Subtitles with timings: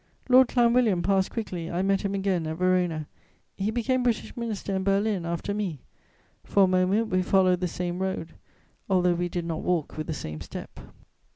[0.29, 3.05] Lord Clanwilliam passed quickly: I met him again at Verona;
[3.55, 5.81] he became British Minister in Berlin after me.
[6.43, 8.29] For a moment we followed the same road,
[8.89, 10.79] although we did not walk with the same step.